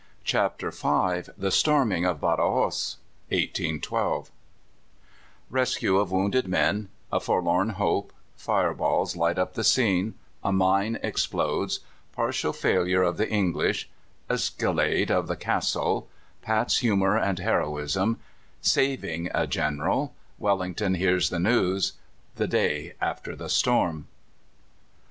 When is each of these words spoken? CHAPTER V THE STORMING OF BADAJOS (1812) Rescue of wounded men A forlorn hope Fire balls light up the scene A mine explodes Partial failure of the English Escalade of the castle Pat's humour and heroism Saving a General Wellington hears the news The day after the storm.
CHAPTER 0.23 0.71
V 0.71 1.31
THE 1.37 1.51
STORMING 1.51 2.05
OF 2.05 2.19
BADAJOS 2.19 2.95
(1812) 3.29 4.31
Rescue 5.51 5.97
of 5.97 6.11
wounded 6.11 6.47
men 6.47 6.89
A 7.11 7.19
forlorn 7.19 7.69
hope 7.69 8.11
Fire 8.35 8.73
balls 8.73 9.15
light 9.15 9.37
up 9.37 9.53
the 9.53 9.63
scene 9.63 10.15
A 10.43 10.51
mine 10.51 10.97
explodes 11.03 11.81
Partial 12.13 12.51
failure 12.51 13.03
of 13.03 13.17
the 13.17 13.29
English 13.29 13.91
Escalade 14.27 15.11
of 15.11 15.27
the 15.27 15.35
castle 15.37 16.09
Pat's 16.41 16.79
humour 16.79 17.15
and 17.15 17.37
heroism 17.37 18.19
Saving 18.59 19.29
a 19.35 19.45
General 19.45 20.15
Wellington 20.39 20.95
hears 20.95 21.29
the 21.29 21.37
news 21.39 21.93
The 22.37 22.47
day 22.47 22.93
after 22.99 23.35
the 23.35 23.49
storm. 23.49 24.07